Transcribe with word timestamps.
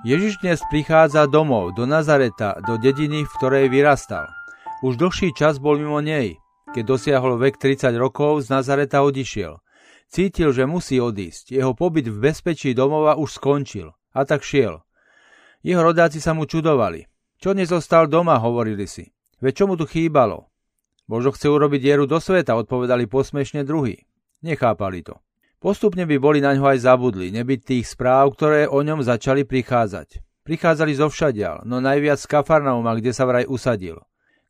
Ježiš 0.00 0.40
dnes 0.40 0.64
prichádza 0.72 1.28
domov, 1.28 1.76
do 1.76 1.84
Nazareta, 1.84 2.56
do 2.64 2.80
dediny, 2.80 3.28
v 3.28 3.32
ktorej 3.36 3.68
vyrastal. 3.68 4.32
Už 4.80 4.96
dlhší 4.96 5.36
čas 5.36 5.60
bol 5.60 5.76
mimo 5.76 6.00
nej. 6.00 6.40
Keď 6.72 6.84
dosiahol 6.88 7.36
vek 7.36 7.60
30 7.60 8.00
rokov, 8.00 8.48
z 8.48 8.48
Nazareta 8.48 9.04
odišiel. 9.04 9.60
Cítil, 10.08 10.56
že 10.56 10.64
musí 10.64 10.96
odísť. 10.96 11.52
Jeho 11.52 11.76
pobyt 11.76 12.08
v 12.08 12.16
bezpečí 12.16 12.72
domova 12.72 13.20
už 13.20 13.36
skončil. 13.36 13.92
A 14.16 14.24
tak 14.24 14.40
šiel. 14.40 14.80
Jeho 15.60 15.84
rodáci 15.84 16.16
sa 16.16 16.32
mu 16.32 16.48
čudovali. 16.48 17.04
Čo 17.36 17.52
nezostal 17.52 18.08
doma, 18.08 18.40
hovorili 18.40 18.88
si. 18.88 19.04
Veď 19.44 19.52
čo 19.52 19.64
mu 19.68 19.76
tu 19.76 19.84
chýbalo? 19.84 20.48
Možno 21.12 21.36
chce 21.36 21.52
urobiť 21.52 21.76
dieru 21.76 22.08
do 22.08 22.16
sveta, 22.16 22.56
odpovedali 22.56 23.04
posmešne 23.04 23.68
druhý. 23.68 24.08
Nechápali 24.40 25.04
to. 25.04 25.20
Postupne 25.60 26.08
by 26.08 26.16
boli 26.16 26.40
na 26.40 26.56
ňo 26.56 26.72
aj 26.72 26.88
zabudli, 26.88 27.28
nebyť 27.36 27.60
tých 27.60 27.92
správ, 27.92 28.32
ktoré 28.32 28.64
o 28.64 28.80
ňom 28.80 29.04
začali 29.04 29.44
prichádzať. 29.44 30.24
Prichádzali 30.40 30.92
zo 30.96 31.12
všadial, 31.12 31.68
no 31.68 31.84
najviac 31.84 32.16
z 32.16 32.32
Kafarnauma, 32.32 32.96
kde 32.96 33.12
sa 33.12 33.28
vraj 33.28 33.44
usadil. 33.44 34.00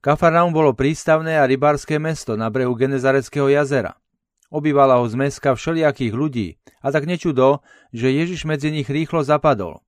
Kafarnaum 0.06 0.54
bolo 0.54 0.70
prístavné 0.70 1.34
a 1.34 1.50
rybárske 1.50 1.98
mesto 1.98 2.38
na 2.38 2.46
brehu 2.46 2.78
Genezareckého 2.78 3.50
jazera. 3.50 3.98
Obývala 4.54 5.02
ho 5.02 5.06
z 5.10 5.18
meska 5.18 5.58
všelijakých 5.58 6.14
ľudí 6.14 6.48
a 6.78 6.94
tak 6.94 7.10
nečudo, 7.10 7.66
že 7.90 8.14
Ježiš 8.14 8.46
medzi 8.46 8.70
nich 8.70 8.86
rýchlo 8.86 9.26
zapadol. 9.26 9.82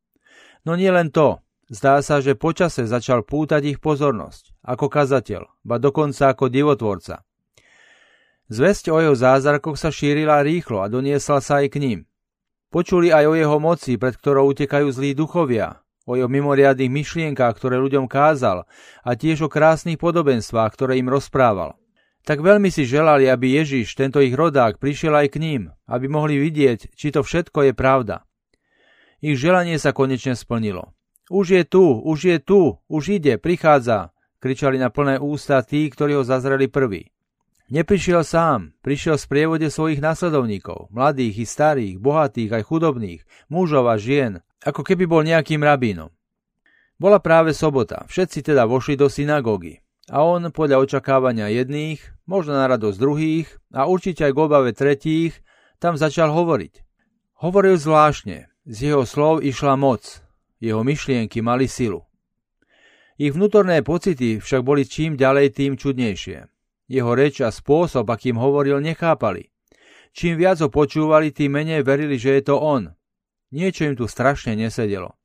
No 0.66 0.74
nie 0.74 0.90
len 0.90 1.14
to, 1.14 1.38
zdá 1.70 2.02
sa, 2.02 2.18
že 2.18 2.34
počase 2.34 2.82
začal 2.82 3.22
pútať 3.22 3.62
ich 3.72 3.78
pozornosť, 3.78 4.58
ako 4.66 4.90
kazateľ, 4.90 5.62
ba 5.62 5.78
dokonca 5.78 6.34
ako 6.34 6.50
divotvorca. 6.50 7.22
Zväzť 8.52 8.92
o 8.92 9.00
jeho 9.00 9.16
zázrakoch 9.16 9.80
sa 9.80 9.88
šírila 9.88 10.44
rýchlo 10.44 10.84
a 10.84 10.92
doniesla 10.92 11.40
sa 11.40 11.64
aj 11.64 11.72
k 11.72 11.76
ním. 11.80 11.98
Počuli 12.68 13.08
aj 13.08 13.24
o 13.24 13.32
jeho 13.32 13.56
moci, 13.56 13.96
pred 13.96 14.12
ktorou 14.12 14.52
utekajú 14.52 14.92
zlí 14.92 15.16
duchovia, 15.16 15.80
o 16.04 16.20
jeho 16.20 16.28
mimoriadných 16.28 16.92
myšlienkách, 16.92 17.56
ktoré 17.56 17.80
ľuďom 17.80 18.04
kázal 18.04 18.68
a 19.08 19.10
tiež 19.16 19.48
o 19.48 19.48
krásnych 19.48 19.96
podobenstvách, 19.96 20.68
ktoré 20.68 21.00
im 21.00 21.08
rozprával. 21.08 21.80
Tak 22.28 22.44
veľmi 22.44 22.68
si 22.68 22.84
želali, 22.84 23.24
aby 23.24 23.56
Ježiš, 23.56 23.96
tento 23.96 24.20
ich 24.20 24.36
rodák, 24.36 24.76
prišiel 24.76 25.16
aj 25.16 25.32
k 25.32 25.40
ním, 25.40 25.62
aby 25.88 26.12
mohli 26.12 26.36
vidieť, 26.36 26.92
či 26.92 27.08
to 27.08 27.24
všetko 27.24 27.72
je 27.72 27.72
pravda. 27.72 28.28
Ich 29.24 29.40
želanie 29.40 29.80
sa 29.80 29.96
konečne 29.96 30.36
splnilo. 30.36 30.92
Už 31.32 31.56
je 31.56 31.64
tu, 31.64 31.88
už 32.04 32.18
je 32.20 32.36
tu, 32.36 32.76
už 32.84 33.16
ide, 33.16 33.40
prichádza, 33.40 34.12
kričali 34.44 34.76
na 34.76 34.92
plné 34.92 35.16
ústa 35.16 35.64
tí, 35.64 35.88
ktorí 35.88 36.20
ho 36.20 36.24
zazreli 36.26 36.68
prví. 36.68 37.08
Neprišiel 37.72 38.20
sám, 38.20 38.76
prišiel 38.84 39.16
v 39.16 39.24
sprievode 39.24 39.68
svojich 39.72 40.04
nasledovníkov, 40.04 40.92
mladých 40.92 41.40
i 41.40 41.46
starých, 41.48 41.96
bohatých 42.04 42.60
aj 42.60 42.68
chudobných, 42.68 43.24
mužov 43.48 43.88
a 43.88 43.96
žien, 43.96 44.44
ako 44.60 44.84
keby 44.84 45.08
bol 45.08 45.24
nejakým 45.24 45.64
rabínom. 45.64 46.12
Bola 47.00 47.16
práve 47.16 47.56
sobota, 47.56 48.04
všetci 48.12 48.52
teda 48.52 48.68
vošli 48.68 49.00
do 49.00 49.08
synagógy. 49.08 49.80
A 50.12 50.20
on, 50.20 50.52
podľa 50.52 50.84
očakávania 50.84 51.48
jedných, 51.48 52.04
možno 52.28 52.60
na 52.60 52.68
radosť 52.68 52.98
druhých 53.00 53.48
a 53.72 53.88
určite 53.88 54.28
aj 54.28 54.36
k 54.36 54.42
obave 54.44 54.76
tretích, 54.76 55.40
tam 55.80 55.96
začal 55.96 56.28
hovoriť. 56.28 56.84
Hovoril 57.40 57.80
zvláštne, 57.80 58.52
z 58.68 58.76
jeho 58.84 59.08
slov 59.08 59.40
išla 59.40 59.80
moc, 59.80 60.20
jeho 60.60 60.84
myšlienky 60.84 61.40
mali 61.40 61.72
silu. 61.72 62.04
Ich 63.16 63.32
vnútorné 63.32 63.80
pocity 63.80 64.44
však 64.44 64.60
boli 64.60 64.84
čím 64.84 65.16
ďalej 65.16 65.56
tým 65.56 65.80
čudnejšie. 65.80 66.51
Jeho 66.92 67.16
reč 67.16 67.40
a 67.40 67.48
spôsob, 67.48 68.04
akým 68.04 68.36
hovoril, 68.36 68.76
nechápali. 68.84 69.48
Čím 70.12 70.36
viac 70.36 70.60
ho 70.60 70.68
počúvali, 70.68 71.32
tým 71.32 71.56
menej 71.56 71.80
verili, 71.80 72.20
že 72.20 72.36
je 72.36 72.52
to 72.52 72.60
on. 72.60 72.92
Niečo 73.48 73.88
im 73.88 73.96
tu 73.96 74.04
strašne 74.04 74.52
nesedelo. 74.52 75.16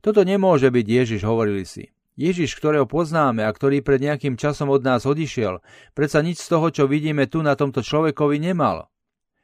Toto 0.00 0.24
nemôže 0.24 0.72
byť 0.72 0.86
Ježiš, 0.88 1.20
hovorili 1.28 1.68
si. 1.68 1.92
Ježiš, 2.16 2.56
ktorého 2.56 2.88
poznáme 2.88 3.44
a 3.44 3.52
ktorý 3.52 3.84
pred 3.84 4.00
nejakým 4.00 4.40
časom 4.40 4.72
od 4.72 4.80
nás 4.80 5.04
odišiel, 5.04 5.60
predsa 5.92 6.24
nič 6.24 6.40
z 6.40 6.48
toho, 6.48 6.72
čo 6.72 6.88
vidíme 6.88 7.28
tu 7.28 7.44
na 7.44 7.52
tomto 7.60 7.84
človekovi 7.84 8.40
nemal. 8.40 8.88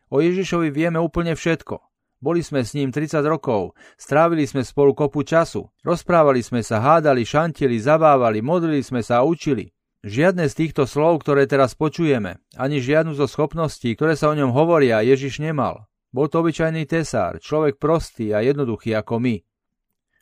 O 0.09 0.25
Ježišovi 0.25 0.73
vieme 0.73 0.97
úplne 0.97 1.37
všetko. 1.37 1.85
Boli 2.17 2.41
sme 2.41 2.65
s 2.65 2.73
ním 2.73 2.89
30 2.89 3.21
rokov, 3.29 3.77
strávili 4.01 4.49
sme 4.49 4.65
spolu 4.65 4.97
kopu 4.97 5.21
času, 5.21 5.69
rozprávali 5.85 6.41
sme 6.41 6.65
sa, 6.65 6.81
hádali, 6.81 7.29
šantili, 7.29 7.77
zabávali, 7.77 8.41
modlili 8.41 8.81
sme 8.81 9.05
sa 9.05 9.21
a 9.21 9.27
učili. 9.29 9.76
Žiadne 10.07 10.47
z 10.47 10.55
týchto 10.55 10.87
slov, 10.87 11.27
ktoré 11.27 11.51
teraz 11.51 11.75
počujeme, 11.75 12.39
ani 12.55 12.79
žiadnu 12.79 13.19
zo 13.19 13.27
schopností, 13.27 13.91
ktoré 13.99 14.15
sa 14.15 14.31
o 14.31 14.39
ňom 14.39 14.55
hovoria, 14.55 15.03
Ježiš 15.03 15.43
nemal. 15.43 15.91
Bol 16.15 16.31
to 16.31 16.47
obyčajný 16.47 16.87
tesár, 16.87 17.43
človek 17.43 17.83
prostý 17.83 18.31
a 18.31 18.39
jednoduchý 18.39 18.95
ako 18.95 19.19
my. 19.19 19.43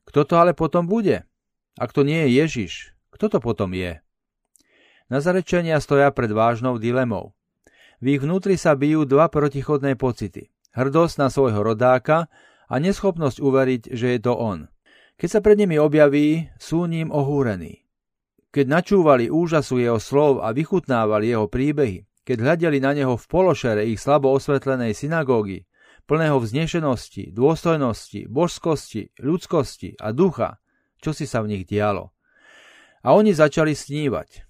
Kto 0.09 0.25
to 0.25 0.41
ale 0.41 0.56
potom 0.56 0.89
bude? 0.89 1.28
Ak 1.77 1.93
to 1.93 2.00
nie 2.00 2.17
je 2.25 2.28
Ježiš, 2.33 2.73
kto 3.12 3.28
to 3.28 3.39
potom 3.44 3.77
je? 3.77 4.00
Nazarečenia 5.12 5.77
stoja 5.84 6.09
pred 6.17 6.33
vážnou 6.33 6.81
dilemou. 6.81 7.37
V 8.00 8.17
ich 8.17 8.25
vnútri 8.25 8.56
sa 8.56 8.73
bijú 8.73 9.05
dva 9.05 9.28
protichodné 9.28 10.00
pocity. 10.00 10.49
Hrdosť 10.73 11.21
na 11.21 11.28
svojho 11.28 11.61
rodáka 11.61 12.33
a 12.73 12.75
neschopnosť 12.81 13.37
uveriť, 13.37 13.93
že 13.93 14.17
je 14.17 14.21
to 14.25 14.33
on. 14.33 14.65
Keď 15.21 15.28
sa 15.28 15.41
pred 15.44 15.61
nimi 15.61 15.77
objaví, 15.77 16.49
sú 16.56 16.89
ním 16.89 17.12
ohúrení. 17.12 17.84
Keď 18.54 18.70
načúvali 18.70 19.26
úžasu 19.26 19.82
jeho 19.82 19.98
slov 19.98 20.47
a 20.47 20.54
vychutnávali 20.54 21.34
jeho 21.34 21.50
príbehy, 21.50 22.06
keď 22.22 22.37
hľadeli 22.38 22.78
na 22.78 22.94
neho 22.94 23.19
v 23.19 23.26
pološere 23.26 23.82
ich 23.82 23.98
slabo 23.98 24.31
osvetlenej 24.31 24.94
synagógy, 24.94 25.66
plného 26.06 26.38
vznešenosti, 26.38 27.34
dôstojnosti, 27.34 28.31
božskosti, 28.31 29.10
ľudskosti 29.19 29.98
a 29.98 30.14
ducha, 30.14 30.62
čo 31.03 31.10
si 31.10 31.26
sa 31.26 31.43
v 31.43 31.50
nich 31.50 31.64
dialo. 31.66 32.14
A 33.03 33.19
oni 33.19 33.34
začali 33.34 33.75
snívať. 33.75 34.47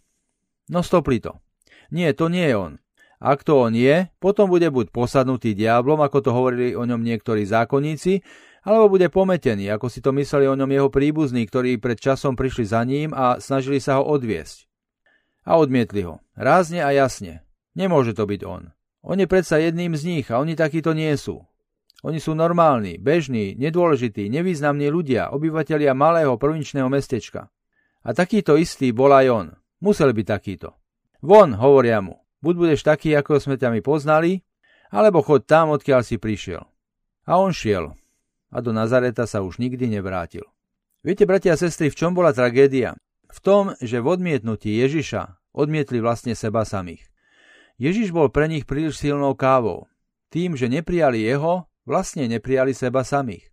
No 0.69 0.85
stopli 0.85 1.25
to. 1.25 1.41
Nie, 1.89 2.13
to 2.13 2.29
nie 2.29 2.45
je 2.45 2.57
on. 2.61 2.73
Ak 3.25 3.41
to 3.41 3.57
on 3.57 3.73
je, 3.73 4.13
potom 4.21 4.53
bude 4.53 4.69
buď 4.69 4.93
posadnutý 4.93 5.57
diablom, 5.57 6.05
ako 6.05 6.19
to 6.21 6.31
hovorili 6.37 6.77
o 6.77 6.85
ňom 6.85 7.01
niektorí 7.01 7.49
zákonníci, 7.49 8.21
alebo 8.65 8.97
bude 8.97 9.13
pometený, 9.13 9.69
ako 9.69 9.93
si 9.93 10.01
to 10.01 10.11
mysleli 10.17 10.49
o 10.49 10.57
ňom 10.57 10.73
jeho 10.73 10.89
príbuzní, 10.89 11.45
ktorí 11.45 11.77
pred 11.77 12.01
časom 12.01 12.33
prišli 12.33 12.65
za 12.65 12.81
ním 12.81 13.13
a 13.13 13.37
snažili 13.37 13.77
sa 13.77 14.01
ho 14.01 14.09
odviesť. 14.09 14.65
A 15.45 15.61
odmietli 15.61 16.09
ho. 16.09 16.25
Rázne 16.33 16.81
a 16.81 16.89
jasne. 16.97 17.45
Nemôže 17.77 18.17
to 18.17 18.25
byť 18.25 18.41
on. 18.49 18.73
On 19.05 19.21
je 19.21 19.29
predsa 19.29 19.61
jedným 19.61 19.93
z 19.93 20.03
nich 20.09 20.27
a 20.33 20.41
oni 20.41 20.57
takíto 20.57 20.97
nie 20.97 21.13
sú. 21.21 21.45
Oni 22.01 22.17
sú 22.17 22.33
normálni, 22.33 22.97
bežní, 22.97 23.53
nedôležití, 23.61 24.33
nevýznamní 24.33 24.89
ľudia, 24.89 25.29
obyvatelia 25.33 25.93
malého 25.93 26.37
provinčného 26.41 26.89
mestečka. 26.89 27.53
A 28.05 28.17
takýto 28.17 28.57
istý 28.57 28.93
bol 28.97 29.13
aj 29.13 29.27
on. 29.29 29.47
Musel 29.85 30.17
byť 30.17 30.27
takýto. 30.29 30.73
Von, 31.21 31.53
hovoria 31.57 32.01
mu. 32.01 32.21
Buď 32.41 32.55
budeš 32.57 32.81
taký, 32.85 33.13
ako 33.17 33.41
sme 33.41 33.57
ťa 33.61 33.73
my 33.73 33.81
poznali, 33.85 34.41
alebo 34.93 35.21
choď 35.25 35.49
tam, 35.49 35.67
odkiaľ 35.73 36.01
si 36.05 36.17
prišiel. 36.21 36.65
A 37.25 37.41
on 37.41 37.57
šiel 37.57 37.97
a 38.55 38.63
do 38.63 38.71
Nazareta 38.71 39.27
sa 39.27 39.43
už 39.43 39.59
nikdy 39.59 39.91
nevrátil. 39.91 40.47
Viete, 41.03 41.27
bratia 41.27 41.59
a 41.59 41.61
sestry, 41.61 41.91
v 41.91 41.99
čom 41.99 42.15
bola 42.15 42.31
tragédia? 42.31 42.95
V 43.29 43.39
tom, 43.43 43.75
že 43.83 43.99
v 43.99 44.15
odmietnutí 44.15 44.71
Ježiša 44.79 45.53
odmietli 45.53 45.99
vlastne 45.99 46.39
seba 46.39 46.63
samých. 46.63 47.03
Ježiš 47.77 48.15
bol 48.15 48.31
pre 48.31 48.47
nich 48.47 48.63
príliš 48.65 49.03
silnou 49.03 49.35
kávou. 49.35 49.91
Tým, 50.31 50.55
že 50.55 50.71
neprijali 50.71 51.19
jeho, 51.19 51.67
vlastne 51.83 52.31
neprijali 52.31 52.71
seba 52.73 53.03
samých. 53.03 53.51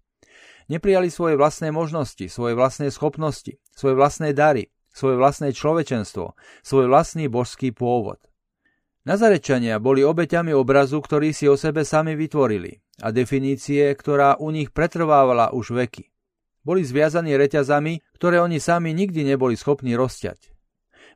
Neprijali 0.70 1.12
svoje 1.12 1.36
vlastné 1.36 1.74
možnosti, 1.74 2.30
svoje 2.32 2.56
vlastné 2.56 2.94
schopnosti, 2.94 3.60
svoje 3.76 3.98
vlastné 3.98 4.32
dary, 4.32 4.72
svoje 4.96 5.20
vlastné 5.20 5.52
človečenstvo, 5.52 6.38
svoj 6.64 6.86
vlastný 6.88 7.28
božský 7.28 7.76
pôvod. 7.76 8.31
Nazarečania 9.02 9.82
boli 9.82 10.06
obeťami 10.06 10.54
obrazu, 10.54 11.02
ktorý 11.02 11.34
si 11.34 11.50
o 11.50 11.58
sebe 11.58 11.82
sami 11.82 12.14
vytvorili 12.14 12.78
a 13.02 13.10
definície, 13.10 13.90
ktorá 13.98 14.38
u 14.38 14.54
nich 14.54 14.70
pretrvávala 14.70 15.50
už 15.58 15.74
veky. 15.74 16.06
Boli 16.62 16.86
zviazaní 16.86 17.34
reťazami, 17.34 18.06
ktoré 18.14 18.38
oni 18.38 18.62
sami 18.62 18.94
nikdy 18.94 19.26
neboli 19.26 19.58
schopní 19.58 19.98
rozťať. 19.98 20.54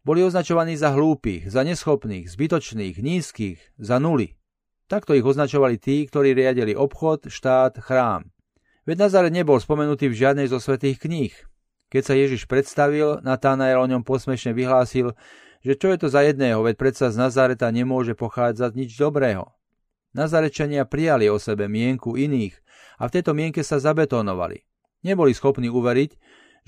Boli 0.02 0.26
označovaní 0.26 0.74
za 0.74 0.98
hlúpych, 0.98 1.46
za 1.46 1.62
neschopných, 1.62 2.26
zbytočných, 2.26 2.98
nízkych, 2.98 3.78
za 3.78 4.02
nuly. 4.02 4.34
Takto 4.90 5.14
ich 5.14 5.26
označovali 5.26 5.78
tí, 5.78 6.10
ktorí 6.10 6.34
riadili 6.34 6.74
obchod, 6.74 7.30
štát, 7.30 7.78
chrám. 7.86 8.34
Veď 8.90 9.10
Nazaret 9.10 9.34
nebol 9.34 9.62
spomenutý 9.62 10.10
v 10.10 10.18
žiadnej 10.26 10.50
zo 10.50 10.58
svetých 10.58 11.02
kníh. 11.02 11.34
Keď 11.90 12.02
sa 12.02 12.14
Ježiš 12.18 12.50
predstavil, 12.50 13.22
Natánael 13.22 13.78
o 13.78 13.90
ňom 13.90 14.02
posmešne 14.02 14.58
vyhlásil, 14.58 15.14
že 15.66 15.74
čo 15.74 15.90
je 15.90 15.98
to 15.98 16.08
za 16.14 16.22
jedného, 16.22 16.62
veď 16.62 16.78
predsa 16.78 17.10
z 17.10 17.18
Nazareta 17.18 17.66
nemôže 17.74 18.14
pochádzať 18.14 18.72
nič 18.78 18.94
dobrého. 19.02 19.50
Nazarečania 20.14 20.86
prijali 20.86 21.26
o 21.26 21.42
sebe 21.42 21.66
mienku 21.66 22.14
iných 22.14 22.54
a 23.02 23.10
v 23.10 23.14
tejto 23.18 23.34
mienke 23.34 23.66
sa 23.66 23.82
zabetonovali. 23.82 24.62
Neboli 25.02 25.34
schopní 25.34 25.74
uveriť, 25.74 26.12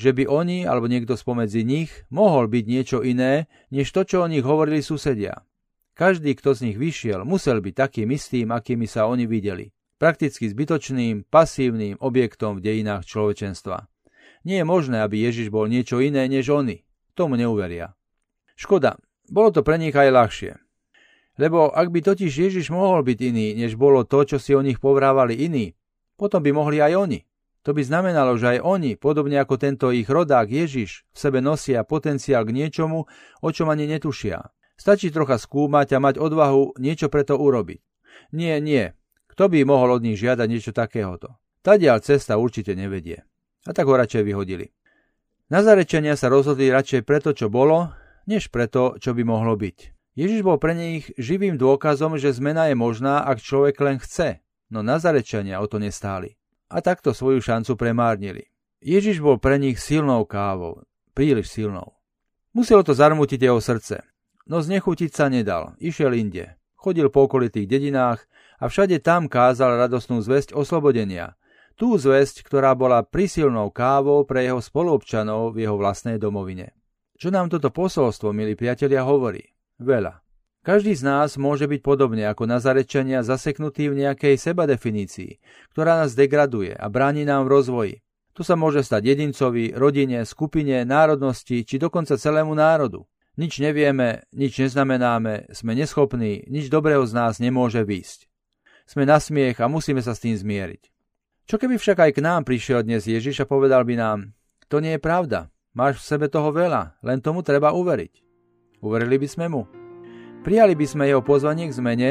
že 0.02 0.14
by 0.18 0.26
oni 0.26 0.66
alebo 0.66 0.90
niekto 0.90 1.14
spomedzi 1.14 1.62
nich 1.62 1.94
mohol 2.10 2.50
byť 2.50 2.66
niečo 2.66 2.98
iné, 3.06 3.46
než 3.70 3.94
to, 3.94 4.02
čo 4.02 4.26
o 4.26 4.28
nich 4.28 4.42
hovorili 4.42 4.82
susedia. 4.82 5.46
Každý, 5.98 6.34
kto 6.38 6.54
z 6.54 6.70
nich 6.70 6.78
vyšiel, 6.78 7.26
musel 7.26 7.62
byť 7.62 7.74
takým 7.74 8.10
istým, 8.14 8.54
akými 8.54 8.86
sa 8.86 9.10
oni 9.10 9.26
videli. 9.26 9.74
prakticky 9.98 10.46
zbytočným, 10.46 11.26
pasívnym 11.26 11.98
objektom 11.98 12.62
v 12.62 12.64
dejinách 12.70 13.10
človečenstva. 13.10 13.90
Nie 14.46 14.62
je 14.62 14.70
možné, 14.70 15.02
aby 15.02 15.26
Ježiš 15.26 15.50
bol 15.50 15.66
niečo 15.66 15.98
iné 15.98 16.30
než 16.30 16.54
oni. 16.54 16.86
Tomu 17.18 17.34
neuveria. 17.34 17.97
Škoda, 18.58 18.98
bolo 19.30 19.54
to 19.54 19.62
pre 19.62 19.78
nich 19.78 19.94
aj 19.94 20.10
ľahšie. 20.10 20.52
Lebo 21.38 21.70
ak 21.70 21.94
by 21.94 22.02
totiž 22.02 22.34
Ježiš 22.34 22.74
mohol 22.74 23.06
byť 23.06 23.20
iný, 23.30 23.54
než 23.54 23.78
bolo 23.78 24.02
to, 24.02 24.26
čo 24.26 24.42
si 24.42 24.58
o 24.58 24.66
nich 24.66 24.82
povrávali 24.82 25.38
iní, 25.38 25.78
potom 26.18 26.42
by 26.42 26.50
mohli 26.50 26.82
aj 26.82 26.98
oni. 26.98 27.20
To 27.62 27.78
by 27.78 27.86
znamenalo, 27.86 28.34
že 28.42 28.58
aj 28.58 28.60
oni, 28.66 28.98
podobne 28.98 29.38
ako 29.38 29.62
tento 29.62 29.94
ich 29.94 30.10
rodák 30.10 30.50
Ježiš, 30.50 31.06
v 31.14 31.18
sebe 31.20 31.44
nosia 31.44 31.86
potenciál 31.86 32.42
k 32.48 32.56
niečomu, 32.56 33.06
o 33.44 33.50
čom 33.54 33.70
ani 33.70 33.86
netušia. 33.86 34.50
Stačí 34.74 35.14
trocha 35.14 35.38
skúmať 35.38 35.94
a 35.94 36.02
mať 36.02 36.16
odvahu 36.18 36.82
niečo 36.82 37.14
preto 37.14 37.38
urobiť. 37.38 37.82
Nie, 38.34 38.58
nie. 38.58 38.98
Kto 39.30 39.54
by 39.54 39.68
mohol 39.68 40.00
od 40.00 40.02
nich 40.02 40.18
žiadať 40.18 40.48
niečo 40.50 40.72
takéhoto? 40.74 41.38
Tadiaľ 41.62 42.02
cesta 42.02 42.42
určite 42.42 42.74
nevedie. 42.74 43.22
A 43.68 43.76
tak 43.76 43.86
ho 43.86 43.94
radšej 43.94 44.24
vyhodili. 44.26 44.72
Nazarečania 45.52 46.16
sa 46.16 46.32
rozhodli 46.32 46.72
radšej 46.72 47.04
preto, 47.04 47.36
čo 47.36 47.52
bolo, 47.52 47.92
než 48.28 48.52
preto, 48.52 49.00
čo 49.00 49.16
by 49.16 49.24
mohlo 49.24 49.56
byť. 49.56 49.78
Ježiš 50.20 50.42
bol 50.44 50.60
pre 50.60 50.76
nich 50.76 51.10
živým 51.16 51.56
dôkazom, 51.56 52.20
že 52.20 52.36
zmena 52.36 52.68
je 52.68 52.76
možná, 52.76 53.24
ak 53.24 53.42
človek 53.42 53.80
len 53.82 53.98
chce, 53.98 54.44
no 54.70 54.84
Nazarečania 54.84 55.64
o 55.64 55.68
to 55.70 55.80
nestáli 55.80 56.38
a 56.68 56.84
takto 56.84 57.16
svoju 57.16 57.40
šancu 57.40 57.80
premárnili. 57.80 58.52
Ježiš 58.84 59.24
bol 59.24 59.40
pre 59.40 59.58
nich 59.58 59.80
silnou 59.80 60.28
kávou, 60.28 60.84
príliš 61.16 61.50
silnou. 61.50 61.98
Muselo 62.54 62.84
to 62.84 62.94
zarmutiť 62.94 63.40
jeho 63.40 63.62
srdce, 63.62 64.04
no 64.46 64.62
znechutiť 64.62 65.12
sa 65.14 65.32
nedal, 65.32 65.74
išiel 65.82 66.14
inde. 66.14 66.54
Chodil 66.78 67.10
po 67.10 67.26
okolitých 67.26 67.66
dedinách 67.66 68.30
a 68.62 68.70
všade 68.70 69.02
tam 69.02 69.26
kázal 69.26 69.82
radosnú 69.82 70.22
zväzť 70.22 70.54
oslobodenia. 70.54 71.34
Tú 71.78 71.98
zväzť, 71.98 72.46
ktorá 72.46 72.74
bola 72.74 73.06
prisilnou 73.06 73.70
kávou 73.70 74.26
pre 74.26 74.46
jeho 74.46 74.62
spoluobčanov 74.62 75.54
v 75.58 75.66
jeho 75.66 75.78
vlastnej 75.78 76.18
domovine. 76.18 76.77
Čo 77.18 77.34
nám 77.34 77.50
toto 77.50 77.74
posolstvo, 77.74 78.30
milí 78.30 78.54
priatelia, 78.54 79.02
hovorí? 79.02 79.42
Veľa. 79.82 80.22
Každý 80.62 80.94
z 80.94 81.02
nás 81.02 81.34
môže 81.42 81.66
byť 81.66 81.82
podobne 81.82 82.30
ako 82.30 82.46
nazarečania 82.46 83.26
zaseknutý 83.26 83.90
v 83.90 84.06
nejakej 84.06 84.38
sebadefinícii, 84.38 85.42
ktorá 85.74 85.98
nás 85.98 86.14
degraduje 86.14 86.78
a 86.78 86.86
bráni 86.94 87.26
nám 87.26 87.50
v 87.50 87.58
rozvoji. 87.58 87.96
To 88.38 88.46
sa 88.46 88.54
môže 88.54 88.86
stať 88.86 89.18
jedincovi, 89.18 89.74
rodine, 89.74 90.30
skupine, 90.30 90.86
národnosti 90.86 91.66
či 91.66 91.82
dokonca 91.82 92.22
celému 92.22 92.54
národu. 92.54 93.10
Nič 93.34 93.66
nevieme, 93.66 94.30
nič 94.30 94.62
neznamenáme, 94.62 95.50
sme 95.58 95.74
neschopní, 95.74 96.46
nič 96.46 96.70
dobrého 96.70 97.02
z 97.10 97.18
nás 97.18 97.42
nemôže 97.42 97.82
výjsť. 97.82 98.30
Sme 98.86 99.10
na 99.10 99.18
smiech 99.18 99.58
a 99.58 99.66
musíme 99.66 100.06
sa 100.06 100.14
s 100.14 100.22
tým 100.22 100.38
zmieriť. 100.38 100.94
Čo 101.50 101.58
keby 101.58 101.82
však 101.82 101.98
aj 101.98 102.12
k 102.14 102.22
nám 102.22 102.46
prišiel 102.46 102.86
dnes 102.86 103.10
Ježiš 103.10 103.42
a 103.42 103.50
povedal 103.50 103.82
by 103.90 103.98
nám, 103.98 104.38
to 104.70 104.78
nie 104.86 104.94
je 104.94 105.02
pravda, 105.02 105.50
máš 105.78 106.02
v 106.02 106.08
sebe 106.10 106.26
toho 106.26 106.50
veľa, 106.50 106.98
len 107.06 107.22
tomu 107.22 107.46
treba 107.46 107.70
uveriť. 107.70 108.26
Uverili 108.82 109.22
by 109.22 109.28
sme 109.30 109.46
mu? 109.46 109.62
Prijali 110.42 110.74
by 110.74 110.86
sme 110.90 111.06
jeho 111.06 111.22
pozvanie 111.22 111.70
k 111.70 111.78
zmene, 111.78 112.10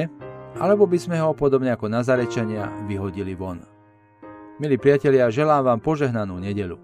alebo 0.63 0.87
by 0.87 0.95
sme 0.95 1.19
ho 1.19 1.35
podobne 1.35 1.75
ako 1.75 1.91
Nazarečania 1.91 2.71
vyhodili 2.87 3.35
von. 3.35 3.67
Milí 4.63 4.79
priatelia, 4.79 5.27
želám 5.35 5.67
vám 5.67 5.81
požehnanú 5.83 6.39
nedelu. 6.39 6.79